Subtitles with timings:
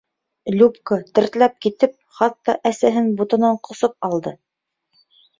[0.59, 4.33] Любка, тертләп китеп, хатта әсәһен ботонан ҡосоп алды.